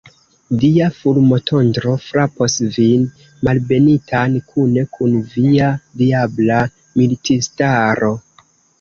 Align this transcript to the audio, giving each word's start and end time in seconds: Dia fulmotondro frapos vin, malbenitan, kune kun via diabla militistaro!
Dia 0.61 0.85
fulmotondro 0.95 1.93
frapos 2.05 2.57
vin, 2.79 3.05
malbenitan, 3.49 4.41
kune 4.49 4.89
kun 4.99 5.17
via 5.37 5.71
diabla 6.05 6.63
militistaro! 6.73 8.15